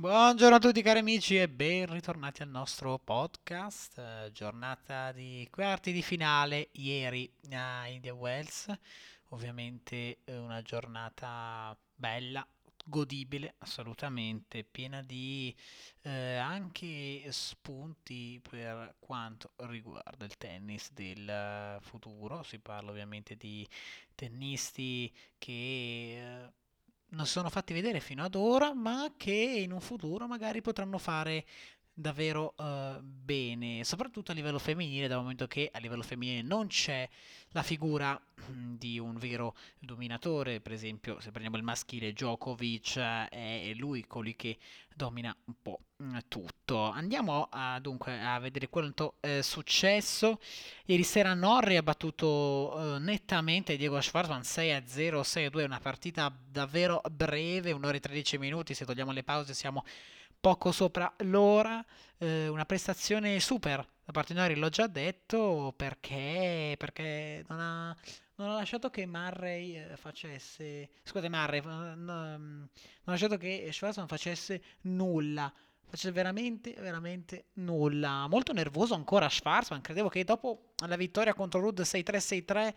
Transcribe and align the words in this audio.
Buongiorno 0.00 0.56
a 0.56 0.58
tutti 0.58 0.80
cari 0.80 1.00
amici 1.00 1.38
e 1.38 1.46
ben 1.46 1.84
ritornati 1.92 2.40
al 2.40 2.48
nostro 2.48 2.98
podcast. 2.98 3.98
Eh, 3.98 4.30
giornata 4.32 5.12
di 5.12 5.46
quarti 5.50 5.92
di 5.92 6.00
finale 6.00 6.70
ieri 6.72 7.30
a 7.50 7.86
India 7.86 8.14
Wells. 8.14 8.72
Ovviamente 9.28 10.20
eh, 10.24 10.38
una 10.38 10.62
giornata 10.62 11.76
bella, 11.94 12.46
godibile 12.82 13.56
assolutamente, 13.58 14.64
piena 14.64 15.02
di 15.02 15.54
eh, 16.00 16.36
anche 16.36 17.30
spunti 17.30 18.40
per 18.40 18.94
quanto 19.00 19.52
riguarda 19.56 20.24
il 20.24 20.38
tennis 20.38 20.92
del 20.94 21.76
futuro. 21.82 22.42
Si 22.42 22.58
parla 22.58 22.90
ovviamente 22.90 23.36
di 23.36 23.68
tennisti 24.14 25.14
che 25.36 25.52
eh, 26.46 26.52
non 27.10 27.26
sono 27.26 27.48
fatti 27.50 27.72
vedere 27.72 28.00
fino 28.00 28.24
ad 28.24 28.34
ora, 28.34 28.74
ma 28.74 29.12
che 29.16 29.32
in 29.32 29.72
un 29.72 29.80
futuro 29.80 30.26
magari 30.26 30.60
potranno 30.60 30.98
fare 30.98 31.44
davvero 31.92 32.54
uh, 32.56 33.00
bene, 33.00 33.84
soprattutto 33.84 34.30
a 34.32 34.34
livello 34.34 34.58
femminile, 34.58 35.08
dal 35.08 35.18
momento 35.20 35.46
che 35.46 35.70
a 35.72 35.78
livello 35.78 36.02
femminile 36.02 36.42
non 36.42 36.66
c'è 36.66 37.08
la 37.50 37.62
figura 37.62 38.20
mm, 38.50 38.74
di 38.76 38.98
un 38.98 39.16
vero 39.18 39.54
dominatore, 39.78 40.60
per 40.60 40.72
esempio 40.72 41.20
se 41.20 41.30
prendiamo 41.30 41.56
il 41.56 41.62
maschile 41.62 42.12
Djokovic 42.12 42.98
è 42.98 43.72
lui 43.74 44.06
colui 44.06 44.36
che 44.36 44.56
domina 44.94 45.34
un 45.46 45.54
po' 45.60 45.80
mm, 46.02 46.16
tutto. 46.28 46.84
Andiamo 46.90 47.48
a, 47.50 47.78
dunque 47.80 48.20
a 48.22 48.38
vedere 48.38 48.68
quanto 48.68 49.16
è 49.20 49.40
successo. 49.42 50.40
Ieri 50.86 51.02
sera 51.02 51.34
Norri 51.34 51.76
ha 51.76 51.82
battuto 51.82 52.26
uh, 52.74 52.98
nettamente 52.98 53.76
Diego 53.76 54.00
Schwarzman 54.00 54.40
6-0, 54.40 55.20
6-2, 55.20 55.64
una 55.64 55.80
partita 55.80 56.32
davvero 56.46 57.00
breve, 57.10 57.72
un'ora 57.72 57.96
e 57.96 58.00
13 58.00 58.38
minuti, 58.38 58.74
se 58.74 58.84
togliamo 58.84 59.12
le 59.12 59.24
pause 59.24 59.54
siamo 59.54 59.84
poco 60.40 60.72
sopra 60.72 61.12
l'ora, 61.18 61.84
eh, 62.18 62.48
una 62.48 62.64
prestazione 62.64 63.38
super 63.40 63.86
da 64.10 64.12
parte 64.12 64.34
di 64.34 64.40
Nori, 64.40 64.56
l'ho 64.56 64.68
già 64.70 64.88
detto, 64.88 65.72
perché, 65.76 66.74
perché 66.76 67.44
non, 67.48 67.60
ha, 67.60 67.96
non 68.36 68.50
ha 68.50 68.54
lasciato 68.54 68.90
che 68.90 69.06
Murray 69.06 69.76
eh, 69.76 69.96
facesse, 69.96 70.90
scusate 71.04 71.28
Murray, 71.28 71.62
non, 71.62 72.02
non 72.04 72.68
ha 73.04 73.10
lasciato 73.10 73.36
che 73.36 73.68
Schwarzman 73.70 74.08
facesse 74.08 74.60
nulla, 74.82 75.52
facesse 75.86 76.10
veramente, 76.10 76.72
veramente 76.72 77.50
nulla. 77.54 78.26
Molto 78.26 78.52
nervoso 78.52 78.94
ancora 78.94 79.28
Schwarzman, 79.28 79.80
credevo 79.80 80.08
che 80.08 80.24
dopo 80.24 80.72
la 80.88 80.96
vittoria 80.96 81.32
contro 81.32 81.60
Rudd 81.60 81.78
6-3-6-3, 81.80 82.74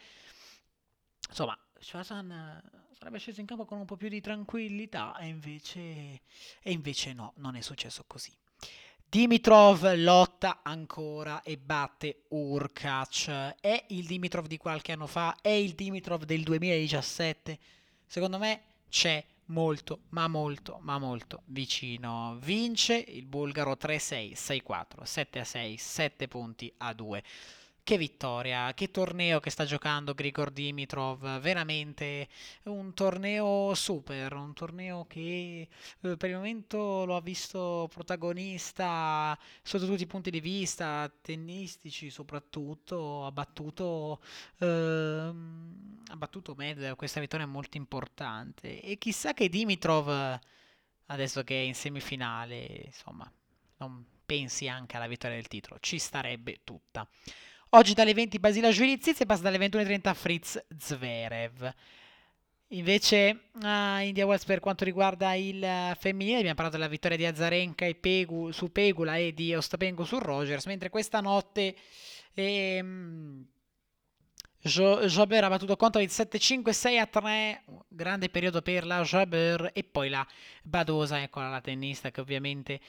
insomma, 1.29 1.57
Schwarzman 1.79 2.61
sarebbe 3.03 3.19
sceso 3.19 3.41
in 3.41 3.45
campo 3.45 3.65
con 3.65 3.79
un 3.79 3.85
po' 3.85 3.97
più 3.97 4.07
di 4.07 4.21
tranquillità 4.21 5.17
e 5.17 5.27
invece, 5.27 6.21
e 6.61 6.71
invece 6.71 7.11
no, 7.11 7.33
non 7.37 7.57
è 7.57 7.61
successo 7.61 8.05
così. 8.07 8.31
Dimitrov 9.05 9.93
lotta 9.95 10.61
ancora 10.63 11.41
e 11.41 11.57
batte 11.57 12.23
Urkac. 12.29 13.57
È 13.59 13.85
il 13.89 14.05
Dimitrov 14.05 14.47
di 14.47 14.55
qualche 14.55 14.93
anno 14.93 15.07
fa? 15.07 15.35
È 15.41 15.49
il 15.49 15.73
Dimitrov 15.73 16.23
del 16.23 16.43
2017? 16.43 17.59
Secondo 18.07 18.37
me 18.37 18.61
c'è 18.87 19.23
molto, 19.47 20.03
ma 20.11 20.29
molto, 20.29 20.79
ma 20.81 20.97
molto 20.97 21.41
vicino. 21.47 22.37
Vince 22.41 22.95
il 22.95 23.25
bulgaro 23.25 23.73
3-6, 23.73 24.31
6-4, 24.31 24.85
7-6, 25.03 25.75
7 25.75 26.27
punti 26.29 26.73
a 26.77 26.93
2. 26.93 27.23
Che 27.85 27.97
vittoria, 27.97 28.73
che 28.73 28.91
torneo 28.91 29.41
che 29.41 29.49
sta 29.49 29.65
giocando 29.65 30.13
Grigor 30.13 30.51
Dimitrov, 30.51 31.39
veramente 31.41 32.29
un 32.63 32.93
torneo 32.93 33.73
super, 33.73 34.31
un 34.35 34.53
torneo 34.53 35.05
che 35.05 35.67
eh, 35.99 36.15
per 36.15 36.29
il 36.29 36.37
momento 36.37 37.03
lo 37.03 37.17
ha 37.17 37.21
visto 37.21 37.89
protagonista 37.93 39.37
sotto 39.61 39.85
tutti 39.85 40.03
i 40.03 40.07
punti 40.07 40.31
di 40.31 40.39
vista, 40.39 41.11
tennistici 41.21 42.09
soprattutto, 42.09 43.25
ha 43.25 43.31
battuto, 43.33 44.21
ehm, 44.59 46.03
ha 46.07 46.15
battuto 46.15 46.55
Medvedev, 46.55 46.95
questa 46.95 47.19
vittoria 47.19 47.45
è 47.45 47.49
molto 47.49 47.75
importante 47.75 48.79
e 48.81 48.97
chissà 48.97 49.33
che 49.33 49.49
Dimitrov 49.49 50.39
adesso 51.07 51.43
che 51.43 51.55
è 51.61 51.65
in 51.65 51.75
semifinale, 51.75 52.83
insomma, 52.85 53.29
non 53.77 54.05
pensi 54.25 54.69
anche 54.69 54.95
alla 54.95 55.07
vittoria 55.07 55.35
del 55.35 55.47
titolo, 55.47 55.79
ci 55.81 55.99
starebbe 55.99 56.61
tutta. 56.63 57.05
Oggi 57.75 57.95
dalle 57.95 58.13
20 58.13 58.37
Basila 58.37 58.71
Sviriziz 58.71 59.19
e 59.21 59.25
passa 59.25 59.41
dalle 59.41 59.57
21.30 59.57 60.13
Fritz 60.13 60.63
Zverev. 60.77 61.73
Invece 62.67 63.45
a 63.61 63.99
India 64.03 64.27
Wells 64.27 64.45
per 64.45 64.59
quanto 64.59 64.83
riguarda 64.83 65.33
il 65.33 65.95
femminile 65.97 66.37
abbiamo 66.37 66.53
parlato 66.53 66.77
della 66.77 66.87
vittoria 66.87 67.17
di 67.17 67.25
Azarenka 67.25 67.91
Pegu, 67.99 68.51
su 68.51 68.71
Pegula 68.71 69.17
e 69.17 69.33
di 69.33 69.55
Ostapenko 69.55 70.05
su 70.05 70.19
Rogers, 70.19 70.67
mentre 70.67 70.89
questa 70.89 71.19
notte 71.19 71.75
ehm, 72.35 73.43
Jaber 74.59 75.43
ha 75.43 75.49
battuto 75.49 75.75
Kontovic 75.75 76.11
7-5, 76.11 76.69
6-3, 76.69 77.59
grande 77.87 78.29
periodo 78.29 78.61
per 78.61 78.85
la 78.85 79.01
Jaber 79.01 79.71
e 79.73 79.83
poi 79.83 80.09
la 80.09 80.25
Badosa, 80.61 81.23
eccola 81.23 81.49
la 81.49 81.61
tennista 81.61 82.11
che 82.11 82.21
ovviamente 82.21 82.79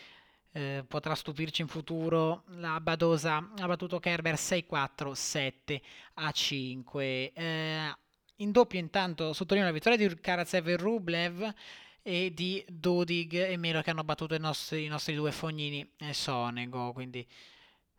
eh, 0.55 0.85
potrà 0.87 1.17
stupirci 1.17 1.63
in 1.63 1.69
futuro. 1.69 2.45
La 2.59 2.81
Badosa 2.81 3.51
ha 3.59 3.67
battuto 3.67 3.99
Kerber 3.99 4.35
6-4, 4.35 5.11
7 5.11 5.83
a 6.15 6.31
5. 6.31 7.33
Eh, 7.33 7.97
in 8.37 8.53
doppio 8.53 8.79
intanto 8.79 9.33
sottolineo 9.33 9.69
la 9.69 9.75
vittoria 9.75 9.99
di 9.99 10.21
Karatsev 10.21 10.69
e 10.69 10.77
Rublev 10.77 11.55
e 12.03 12.33
di 12.33 12.65
Dodig 12.69 13.35
e 13.35 13.57
Melo 13.57 13.83
che 13.83 13.91
hanno 13.91 14.05
battuto 14.05 14.35
i 14.35 14.39
nostri, 14.39 14.85
i 14.85 14.89
nostri 14.89 15.15
due 15.15 15.33
fognini 15.33 15.89
e 15.99 16.13
Sonego, 16.13 16.93
quindi 16.93 17.27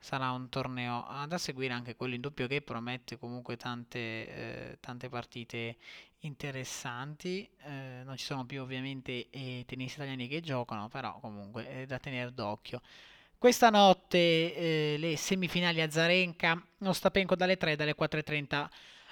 sarà 0.05 0.29
un 0.29 0.49
torneo 0.49 1.03
da 1.27 1.39
seguire 1.39 1.73
anche 1.73 1.95
quello 1.95 2.13
in 2.13 2.21
doppio 2.21 2.45
che 2.45 2.61
promette 2.61 3.17
comunque 3.17 3.57
tante, 3.57 3.97
eh, 3.97 4.77
tante 4.79 5.09
partite 5.09 5.77
interessanti. 6.19 7.49
Eh, 7.63 8.03
non 8.03 8.15
ci 8.15 8.25
sono 8.25 8.45
più 8.45 8.61
ovviamente 8.61 9.29
eh, 9.31 9.63
tennisti 9.65 9.97
italiani 9.97 10.27
che 10.27 10.41
giocano, 10.41 10.89
però 10.89 11.19
comunque 11.19 11.67
è 11.67 11.85
da 11.87 11.97
tenere 11.97 12.31
d'occhio. 12.31 12.81
Questa 13.35 13.71
notte 13.71 14.17
eh, 14.17 14.95
le 14.99 15.17
semifinali 15.17 15.81
a 15.81 15.89
Zarenka, 15.89 16.63
Ostapenko 16.83 17.35
dalle 17.35 17.57
3, 17.57 17.75
dalle 17.75 17.95
4.30 17.95 18.67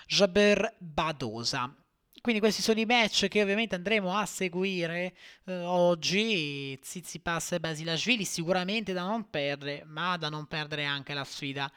Jaber 0.06 0.76
Badosa. 0.78 1.76
Quindi 2.24 2.40
questi 2.40 2.62
sono 2.62 2.80
i 2.80 2.86
match 2.86 3.28
che 3.28 3.42
ovviamente 3.42 3.76
andremo 3.76 4.18
a 4.18 4.26
seguire 4.26 5.14
eh, 5.44 5.60
oggi. 5.60 6.80
Tsitsipas 6.80 7.52
e 7.52 7.60
Basilashvili 7.60 8.24
sicuramente 8.24 8.94
da 8.94 9.04
non 9.04 9.30
perdere, 9.30 9.84
ma 9.86 10.16
da 10.16 10.30
non 10.30 10.46
perdere 10.46 10.86
anche 10.86 11.14
la 11.14 11.26
sfida 11.26 11.70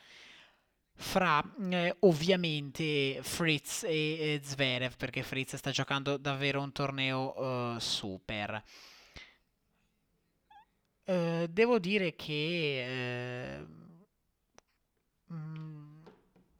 fra 0.95 1.43
eh, 1.69 1.97
ovviamente 1.99 3.19
Fritz 3.23 3.83
e, 3.83 3.89
e, 3.91 4.41
Zverev 4.41 4.95
perché 4.97 5.25
Fritz 5.25 5.57
sta 5.57 5.73
giocando 5.73 6.17
davvero 6.17 6.63
un 6.63 6.71
torneo 6.71 7.75
uh, 7.75 7.79
super. 7.81 8.63
Uh, 11.07 11.49
devo 11.49 11.81
dire 11.81 12.15
che 12.15 13.65
mh, 13.67 13.86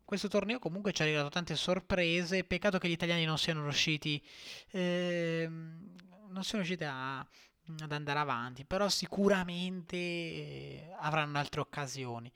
questo 0.07 0.29
torneo 0.29 0.59
comunque 0.59 0.93
ci 0.93 1.03
ha 1.03 1.05
regalato 1.05 1.29
tante 1.29 1.57
sorprese. 1.57 2.45
Peccato 2.45 2.79
che 2.79 2.89
gli 2.89 2.93
italiani 2.93 3.27
non 3.27 3.37
siano 3.37 3.63
riusciti, 3.65 4.25
ehm, 4.71 5.95
non 6.31 6.45
siano 6.45 6.65
riusciti 6.65 6.85
a, 6.85 7.19
ad 7.19 7.93
andare 7.93 8.19
avanti, 8.19 8.65
però 8.65 8.89
sicuramente 8.89 9.97
eh, 9.97 10.95
avranno 11.01 11.39
altre 11.39 11.61
occasioni. 11.61 12.33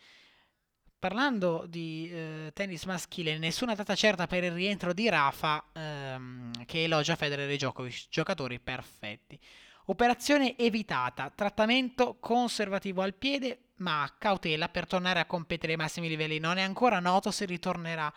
Parlando 0.98 1.64
di 1.66 2.10
eh, 2.12 2.50
tennis 2.52 2.84
maschile, 2.84 3.38
nessuna 3.38 3.74
data 3.74 3.94
certa 3.94 4.26
per 4.26 4.44
il 4.44 4.52
rientro 4.52 4.92
di 4.92 5.08
Rafa, 5.08 5.70
ehm, 5.72 6.66
che 6.66 6.82
elogia 6.82 7.16
Federer 7.16 7.48
e 7.48 7.56
Djokovic, 7.56 8.08
giocatori 8.10 8.60
perfetti. 8.60 9.40
Operazione 9.86 10.58
evitata, 10.58 11.30
trattamento 11.30 12.18
conservativo 12.20 13.00
al 13.00 13.14
piede, 13.14 13.69
ma 13.80 14.10
cautela 14.18 14.68
per 14.68 14.86
tornare 14.86 15.20
a 15.20 15.26
competere 15.26 15.72
ai 15.72 15.78
massimi 15.78 16.08
livelli. 16.08 16.38
Non 16.38 16.56
è 16.56 16.62
ancora 16.62 17.00
noto 17.00 17.30
se 17.30 17.44
ritornerà, 17.44 18.12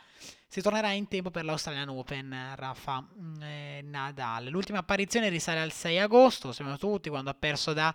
si 0.47 0.61
tornerà 0.61 0.91
in 0.91 1.07
tempo 1.07 1.31
per 1.31 1.45
l'Australian 1.45 1.89
Open, 1.89 2.53
Rafa 2.55 3.05
eh, 3.41 3.81
Nadal. 3.83 4.47
L'ultima 4.47 4.79
apparizione 4.79 5.29
risale 5.29 5.59
al 5.59 5.71
6 5.71 5.99
agosto, 5.99 6.51
siamo 6.51 6.77
tutti, 6.77 7.09
quando 7.09 7.29
ha 7.29 7.35
perso 7.35 7.73
da 7.73 7.93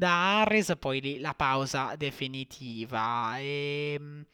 da 0.00 0.40
Harris, 0.40 0.76
poi 0.78 1.18
la 1.18 1.34
pausa 1.34 1.94
definitiva. 1.94 3.38
E, 3.38 3.96
ehm, 3.98 4.24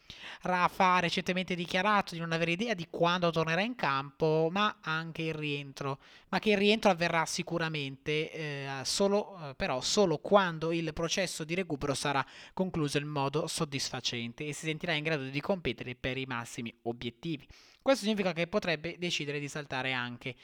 Rafa 0.42 0.94
ha 0.94 1.00
recentemente 1.00 1.56
dichiarato 1.56 2.14
di 2.14 2.20
non 2.20 2.30
avere 2.30 2.52
idea 2.52 2.72
di 2.72 2.86
quando 2.88 3.30
tornerà 3.30 3.62
in 3.62 3.74
campo, 3.74 4.48
ma 4.48 4.78
anche 4.80 5.22
il 5.22 5.34
rientro, 5.34 5.98
ma 6.28 6.38
che 6.38 6.50
il 6.50 6.56
rientro 6.56 6.88
avverrà 6.92 7.26
sicuramente, 7.26 8.30
eh, 8.30 8.68
solo, 8.84 9.36
eh, 9.42 9.54
però 9.56 9.80
solo 9.80 10.18
quando 10.18 10.70
il 10.70 10.92
processo 10.92 11.42
di 11.42 11.56
recupero 11.56 11.94
sarà 11.94 12.24
concluso 12.54 12.98
in 12.98 13.08
modo 13.08 13.48
soddisfacente 13.48 14.46
e 14.46 14.52
si 14.52 14.66
sentirà 14.66 14.92
in 14.92 15.02
grado 15.02 15.24
di 15.24 15.40
competere 15.40 15.96
per 15.96 16.16
i 16.16 16.26
massimi 16.26 16.72
obiettivi. 16.82 17.44
Questo 17.82 18.04
significa 18.04 18.32
che 18.32 18.46
potrebbe 18.46 18.96
decidere 18.98 19.40
di 19.40 19.48
saltare 19.48 19.92
anche 19.92 20.36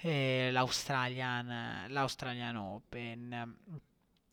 eh, 0.00 0.48
l'Australian, 0.50 1.88
l'Australian 1.88 2.56
Open. 2.56 3.54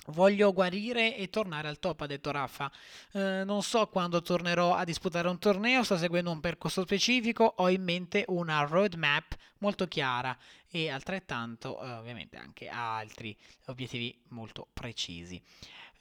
Voglio 0.08 0.52
guarire 0.52 1.16
e 1.16 1.30
tornare 1.30 1.70
al 1.70 1.80
top, 1.80 2.02
ha 2.02 2.08
detto 2.08 2.32
Raffa. 2.32 2.70
Eh, 3.14 3.44
non 3.46 3.64
so 3.64 3.88
quando 3.88 4.22
tornerò 4.22 4.76
a 4.76 4.84
disputare 4.84 5.30
un 5.30 5.40
torneo, 5.40 5.84
sto 5.84 5.98
seguendo 5.98 6.30
un 6.30 6.42
percorso 6.42 6.82
specifico, 6.82 7.54
ho 7.58 7.70
in 7.70 7.84
mente 7.84 8.26
una 8.28 8.62
roadmap 8.64 9.36
molto 9.60 9.88
chiara 9.88 10.38
e 10.70 10.90
altrettanto 10.90 11.82
eh, 11.82 11.90
ovviamente 11.92 12.36
anche 12.36 12.68
altri 12.68 13.38
obiettivi 13.68 14.18
molto 14.30 14.68
precisi 14.74 15.42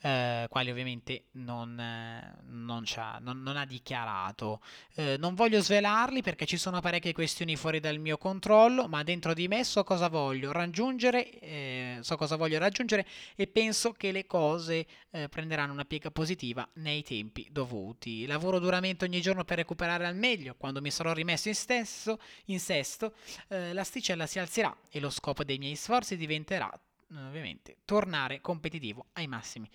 eh, 0.02 0.46
quali 0.48 0.70
ovviamente 0.70 1.26
non, 1.32 1.78
eh, 1.78 2.34
non, 2.46 2.84
non, 3.20 3.42
non 3.42 3.56
ha 3.56 3.64
dichiarato. 3.64 4.60
Eh, 4.94 5.16
non 5.18 5.34
voglio 5.34 5.62
svelarli 5.62 6.22
perché 6.22 6.44
ci 6.44 6.56
sono 6.56 6.80
parecchie 6.80 7.12
questioni 7.12 7.56
fuori 7.56 7.80
dal 7.80 7.98
mio 7.98 8.18
controllo, 8.18 8.88
ma 8.88 9.02
dentro 9.02 9.32
di 9.32 9.48
me 9.48 9.64
so 9.64 9.84
cosa 9.84 10.08
voglio 10.08 10.52
raggiungere, 10.52 11.38
eh, 11.38 11.98
so 12.00 12.16
cosa 12.16 12.36
voglio 12.36 12.58
raggiungere 12.58 13.06
e 13.36 13.46
penso 13.46 13.92
che 13.92 14.12
le 14.12 14.26
cose 14.26 14.86
eh, 15.10 15.28
prenderanno 15.28 15.72
una 15.72 15.84
piega 15.84 16.10
positiva 16.10 16.68
nei 16.74 17.02
tempi 17.02 17.46
dovuti. 17.50 18.26
Lavoro 18.26 18.58
duramente 18.58 19.04
ogni 19.04 19.20
giorno 19.20 19.44
per 19.44 19.58
recuperare 19.58 20.06
al 20.06 20.16
meglio. 20.16 20.54
Quando 20.56 20.80
mi 20.80 20.90
sarò 20.90 21.12
rimesso 21.12 21.48
in, 21.48 21.54
stesso, 21.54 22.18
in 22.46 22.58
sesto, 22.58 23.14
eh, 23.48 23.72
l'asticella 23.72 24.26
si 24.26 24.38
alzerà 24.38 24.76
e 24.90 25.00
lo 25.00 25.10
scopo 25.10 25.44
dei 25.44 25.58
miei 25.58 25.76
sforzi 25.76 26.16
diventerà 26.16 26.70
ovviamente 27.16 27.78
tornare 27.84 28.40
competitivo 28.40 29.06
ai 29.14 29.26
massimi 29.26 29.68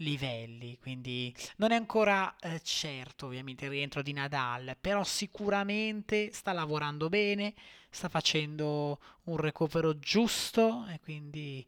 livelli, 0.00 0.78
quindi 0.78 1.34
non 1.56 1.72
è 1.72 1.76
ancora 1.76 2.34
eh, 2.40 2.60
certo 2.62 3.26
ovviamente 3.26 3.66
il 3.66 3.70
rientro 3.70 4.02
di 4.02 4.12
Nadal, 4.12 4.76
però 4.80 5.04
sicuramente 5.04 6.32
sta 6.32 6.52
lavorando 6.52 7.08
bene, 7.08 7.54
sta 7.90 8.08
facendo 8.08 8.98
un 9.24 9.36
recupero 9.36 9.98
giusto 9.98 10.86
e 10.88 11.00
quindi 11.00 11.66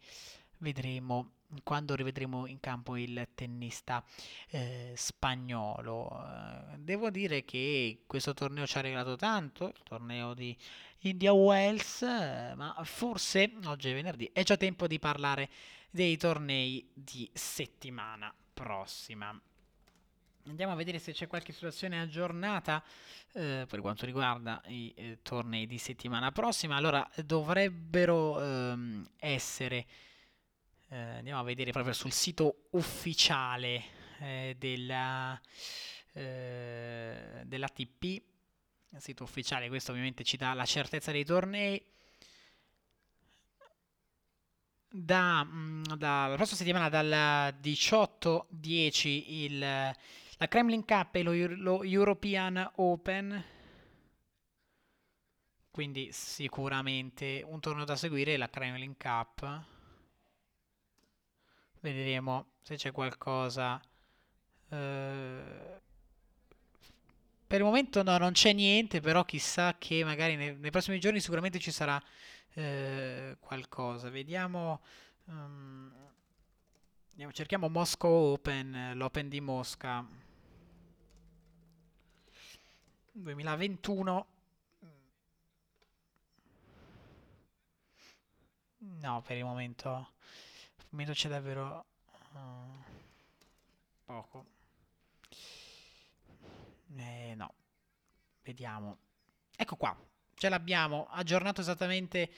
vedremo 0.62 1.32
quando 1.62 1.94
rivedremo 1.94 2.46
in 2.46 2.60
campo 2.60 2.96
il 2.96 3.28
tennista 3.34 4.02
eh, 4.48 4.94
spagnolo. 4.96 6.24
Eh, 6.24 6.78
devo 6.78 7.10
dire 7.10 7.44
che 7.44 8.04
questo 8.06 8.32
torneo 8.32 8.66
ci 8.66 8.78
ha 8.78 8.80
regalato 8.80 9.16
tanto, 9.16 9.68
il 9.68 9.82
torneo 9.82 10.32
di 10.32 10.56
India 11.00 11.32
Wells, 11.32 12.02
eh, 12.02 12.54
ma 12.54 12.74
forse 12.84 13.52
oggi 13.64 13.90
è 13.90 13.94
venerdì, 13.94 14.30
è 14.32 14.42
già 14.42 14.56
tempo 14.56 14.86
di 14.86 14.98
parlare 14.98 15.50
dei 15.90 16.16
tornei 16.16 16.88
di 16.94 17.28
settimana 17.34 18.32
prossima. 18.54 19.38
Andiamo 20.46 20.72
a 20.72 20.76
vedere 20.76 20.98
se 20.98 21.12
c'è 21.12 21.28
qualche 21.28 21.52
situazione 21.52 22.00
aggiornata 22.00 22.82
eh, 23.34 23.64
per 23.68 23.80
quanto 23.80 24.06
riguarda 24.06 24.60
i 24.66 24.92
eh, 24.96 25.18
tornei 25.22 25.66
di 25.66 25.78
settimana 25.78 26.32
prossima. 26.32 26.74
Allora, 26.74 27.08
dovrebbero 27.24 28.42
ehm, 28.42 29.08
essere 29.18 29.86
eh, 30.92 31.16
andiamo 31.16 31.40
a 31.40 31.42
vedere 31.42 31.72
proprio 31.72 31.94
sul 31.94 32.12
sito 32.12 32.66
ufficiale 32.72 33.82
eh, 34.20 34.54
della, 34.58 35.40
eh, 36.12 37.42
dell'ATP, 37.46 38.04
il 38.04 38.22
sito 38.98 39.24
ufficiale, 39.24 39.68
questo 39.68 39.92
ovviamente 39.92 40.22
ci 40.22 40.36
dà 40.36 40.52
la 40.52 40.66
certezza 40.66 41.10
dei 41.10 41.24
tornei. 41.24 41.82
Da, 44.94 45.42
mm, 45.42 45.84
da, 45.96 46.26
la 46.26 46.34
prossima 46.34 46.58
settimana, 46.58 46.90
dal 46.90 47.56
18-10, 47.58 49.58
la 49.58 49.96
Kremlin 50.46 50.84
Cup 50.84 51.14
e 51.14 51.22
lo, 51.22 51.32
lo 51.56 51.82
European 51.82 52.70
Open. 52.76 53.42
Quindi 55.70 56.10
sicuramente 56.12 57.42
un 57.46 57.60
torneo 57.60 57.86
da 57.86 57.96
seguire 57.96 58.36
la 58.36 58.50
Kremlin 58.50 58.94
Cup 58.98 59.70
Vedremo 61.82 62.46
se 62.62 62.76
c'è 62.76 62.92
qualcosa. 62.92 63.80
Eh, 64.68 65.80
per 67.44 67.58
il 67.58 67.64
momento 67.66 68.04
no, 68.04 68.16
non 68.18 68.30
c'è 68.30 68.52
niente, 68.52 69.00
però 69.00 69.24
chissà 69.24 69.76
che 69.76 70.04
magari 70.04 70.36
nei, 70.36 70.56
nei 70.56 70.70
prossimi 70.70 71.00
giorni 71.00 71.18
sicuramente 71.18 71.58
ci 71.58 71.72
sarà 71.72 72.00
eh, 72.54 73.36
qualcosa. 73.40 74.10
Vediamo, 74.10 74.80
um, 75.24 75.92
vediamo, 77.10 77.32
cerchiamo 77.32 77.68
Moscow 77.68 78.32
Open, 78.34 78.92
l'Open 78.94 79.28
di 79.28 79.40
Mosca 79.40 80.06
2021. 83.10 84.26
No, 89.00 89.22
per 89.22 89.36
il 89.36 89.44
momento 89.44 90.12
momento 90.92 91.12
c'è 91.12 91.28
davvero 91.28 91.84
uh, 92.32 92.38
poco. 94.04 94.46
Eh, 96.96 97.34
no, 97.34 97.54
vediamo. 98.42 98.98
Ecco 99.56 99.76
qua, 99.76 99.96
ce 100.34 100.48
l'abbiamo 100.48 101.08
aggiornato 101.10 101.60
esattamente 101.60 102.30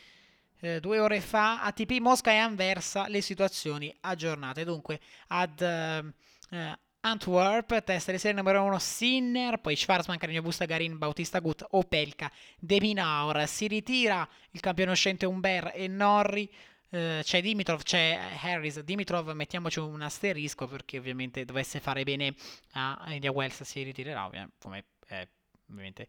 eh, 0.61 0.81
due 0.81 0.99
ore 0.99 1.21
fa. 1.21 1.63
ATP 1.63 1.99
Mosca 1.99 2.31
e 2.31 2.37
Anversa, 2.37 3.09
le 3.09 3.21
situazioni 3.21 3.95
aggiornate. 4.01 4.65
Dunque, 4.65 5.01
ad 5.29 5.61
uh, 5.61 6.73
Antwerp, 7.01 7.83
testa 7.83 8.13
di 8.13 8.19
serie 8.19 8.37
numero 8.37 8.63
1 8.63 8.79
Sinner, 8.79 9.59
poi 9.59 9.77
Schwarzman, 9.77 10.17
Carigno 10.17 10.43
Busta, 10.43 10.65
Garin, 10.65 10.97
Bautista 10.97 11.41
Gut, 11.41 11.67
Opelka, 11.71 12.31
De 12.59 12.81
Minaur, 12.81 13.47
si 13.47 13.67
ritira 13.67 14.27
il 14.53 14.61
campione 14.61 14.93
uscente 14.93 15.27
Umber 15.27 15.73
e 15.75 15.87
Norri, 15.89 16.51
eh, 16.95 17.21
c'è 17.25 17.43
Dimitrov, 17.43 17.83
c'è 17.83 18.19
Harris. 18.41 18.81
Dimitrov 18.81 19.31
mettiamoci 19.33 19.81
un 19.81 20.01
asterisco 20.01 20.69
perché 20.69 20.99
ovviamente 20.99 21.45
dovesse 21.45 21.81
fare 21.81 22.05
bene 22.05 22.35
a 22.73 23.05
India 23.09 23.33
Wells 23.33 23.63
si 23.63 23.83
ritirerà, 23.83 24.31
come 24.59 24.85
eh, 25.09 25.29
ovviamente 25.71 26.09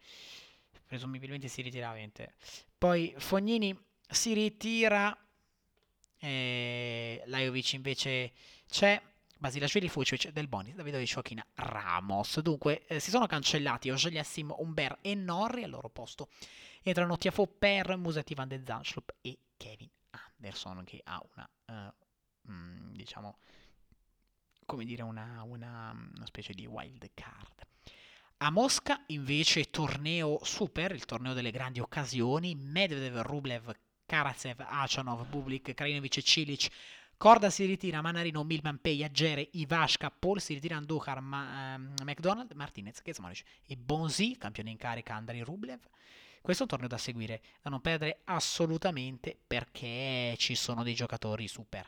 presumibilmente 0.86 1.48
si 1.48 1.62
ritirerà 1.64 1.90
ovviamente. 1.90 2.36
Poi 2.78 3.14
Fognini 3.18 3.76
si 4.08 4.34
ritira 4.34 5.18
eh, 6.20 7.24
Lajovic 7.26 7.74
invece 7.74 8.32
c'è 8.70 9.02
Basilashvili, 9.38 9.90
Fucic, 9.90 10.30
Del 10.30 10.48
Boni, 10.48 10.74
Davidovic, 10.74 11.08
Joaquina, 11.08 11.46
Ramos. 11.56 12.40
Dunque, 12.42 12.86
eh, 12.86 13.00
si 13.00 13.10
sono 13.10 13.26
cancellati 13.26 13.90
Ogeliassim, 13.90 14.54
Umber 14.58 15.00
e 15.02 15.16
Norri 15.16 15.64
al 15.64 15.72
loro 15.72 15.90
posto. 15.90 16.30
Entrano 16.84 17.18
Tiafo 17.18 17.48
per 17.48 17.98
Musetti, 17.98 18.36
Van 18.36 18.48
de 18.48 18.62
Zanschlup 18.64 19.16
e 19.22 19.38
Kevin 19.58 19.90
Anderson 20.46 20.84
che 20.84 21.02
ha 21.04 21.22
una, 21.34 21.50
uh, 22.48 22.52
mm, 22.52 22.94
diciamo, 22.94 23.40
come 24.66 24.86
dire, 24.86 25.02
una, 25.02 25.42
una, 25.44 25.92
una 26.16 26.26
specie 26.26 26.54
di 26.54 26.66
wild 26.66 27.10
card. 27.14 27.66
A 28.38 28.52
Mosca 28.52 29.04
invece 29.08 29.70
torneo 29.70 30.40
super, 30.44 30.92
il 30.92 31.06
torneo 31.06 31.34
delle 31.34 31.52
grandi 31.52 31.80
occasioni, 31.80 32.54
Medvedev, 32.56 33.22
Rublev, 33.22 33.72
Karatsev, 34.06 34.60
Achanov, 34.60 35.28
Bublik, 35.28 35.74
Krajinovic 35.74 36.18
e 36.18 36.22
Cilic. 36.22 36.68
Corda 37.18 37.50
si 37.50 37.66
ritira, 37.66 38.02
Manarino, 38.02 38.44
Milman, 38.44 38.80
Peja, 38.82 39.10
Gere, 39.10 39.48
Ivashka, 39.54 40.12
Paul 40.12 40.42
si 40.42 40.54
ritira, 40.54 40.76
Andujar, 40.76 41.22
Ma, 41.22 41.76
uh, 41.76 42.04
McDonald, 42.04 42.52
Martinez, 42.52 43.02
Kezmanic 43.02 43.44
e 43.66 43.78
Bonzi, 43.78 44.36
campione 44.38 44.72
in 44.72 44.78
carica 44.78 45.16
Andrei 45.16 45.42
Rublev. 45.42 45.80
Questo 46.46 46.62
è 46.62 46.68
un 46.68 46.78
torneo 46.78 46.96
da 46.96 47.00
seguire, 47.00 47.42
da 47.64 47.72
non 47.72 47.82
perdere 47.82 48.20
assolutamente 48.26 49.36
perché 49.48 50.36
ci 50.38 50.54
sono 50.54 50.84
dei 50.84 50.94
giocatori 50.94 51.48
super, 51.48 51.88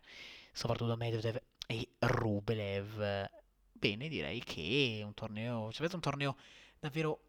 soprattutto 0.51 0.95
Medvedev 0.95 1.39
e 1.67 1.89
Rublev. 1.99 3.29
Bene, 3.71 4.07
direi 4.07 4.41
che 4.41 4.97
è 4.99 5.03
un 5.03 5.13
torneo, 5.13 5.71
ci 5.71 5.77
avete 5.81 5.93
un 5.93 6.01
torneo 6.01 6.37
davvero 6.79 7.19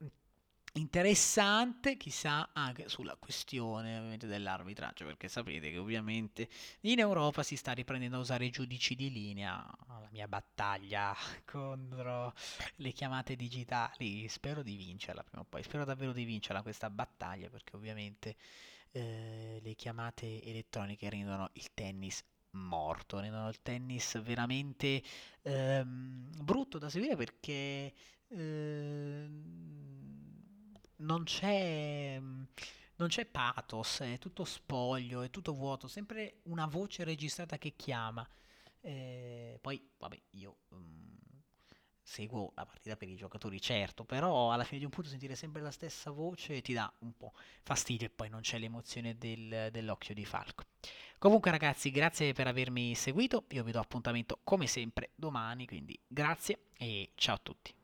interessante, 0.74 1.96
chissà 1.96 2.50
anche 2.52 2.88
sulla 2.88 3.16
questione 3.16 4.16
dell'arbitraggio, 4.18 5.04
perché 5.04 5.28
sapete 5.28 5.70
che 5.70 5.78
ovviamente 5.78 6.48
in 6.82 6.98
Europa 6.98 7.42
si 7.42 7.56
sta 7.56 7.72
riprendendo 7.72 8.16
a 8.16 8.20
usare 8.20 8.44
i 8.44 8.50
giudici 8.50 8.94
di 8.94 9.10
linea, 9.10 9.64
la 9.86 10.08
mia 10.10 10.28
battaglia 10.28 11.14
contro 11.44 12.34
le 12.76 12.92
chiamate 12.92 13.36
digitali, 13.36 14.28
spero 14.28 14.62
di 14.62 14.76
vincerla 14.76 15.22
prima 15.22 15.42
o 15.42 15.46
poi, 15.48 15.62
spero 15.62 15.84
davvero 15.84 16.12
di 16.12 16.24
vincerla 16.24 16.62
questa 16.62 16.90
battaglia, 16.90 17.48
perché 17.48 17.76
ovviamente 17.76 18.36
eh, 18.92 19.60
le 19.62 19.74
chiamate 19.74 20.42
elettroniche 20.42 21.08
rendono 21.10 21.50
il 21.54 21.72
tennis 21.74 22.24
morto, 22.50 23.20
rendono 23.20 23.48
il 23.48 23.60
tennis 23.62 24.20
veramente 24.22 25.02
ehm, 25.42 26.30
brutto 26.42 26.78
da 26.78 26.88
seguire 26.88 27.16
perché... 27.16 27.92
Ehm, 28.28 30.07
non 30.98 31.24
c'è, 31.24 32.18
non 32.20 33.08
c'è 33.08 33.26
pathos, 33.26 34.00
è 34.00 34.18
tutto 34.18 34.44
spoglio, 34.44 35.22
è 35.22 35.30
tutto 35.30 35.52
vuoto, 35.52 35.88
sempre 35.88 36.40
una 36.44 36.66
voce 36.66 37.04
registrata 37.04 37.58
che 37.58 37.74
chiama. 37.76 38.28
Eh, 38.80 39.58
poi, 39.60 39.90
vabbè, 39.98 40.20
io 40.30 40.58
um, 40.68 41.18
seguo 42.02 42.52
la 42.54 42.64
partita 42.64 42.96
per 42.96 43.08
i 43.08 43.16
giocatori, 43.16 43.60
certo, 43.60 44.04
però 44.04 44.50
alla 44.52 44.64
fine 44.64 44.78
di 44.78 44.84
un 44.84 44.90
punto 44.90 45.10
sentire 45.10 45.34
sempre 45.34 45.60
la 45.60 45.70
stessa 45.70 46.10
voce 46.10 46.62
ti 46.62 46.72
dà 46.72 46.90
un 47.00 47.16
po' 47.16 47.34
fastidio 47.62 48.06
e 48.06 48.10
poi 48.10 48.28
non 48.30 48.40
c'è 48.40 48.58
l'emozione 48.58 49.18
del, 49.18 49.68
dell'occhio 49.70 50.14
di 50.14 50.24
Falco. 50.24 50.64
Comunque 51.18 51.50
ragazzi, 51.50 51.90
grazie 51.90 52.32
per 52.32 52.46
avermi 52.46 52.94
seguito, 52.94 53.44
io 53.50 53.64
vi 53.64 53.72
do 53.72 53.80
appuntamento 53.80 54.40
come 54.44 54.66
sempre 54.66 55.10
domani, 55.16 55.66
quindi 55.66 55.98
grazie 56.06 56.66
e 56.78 57.12
ciao 57.16 57.34
a 57.34 57.40
tutti. 57.42 57.77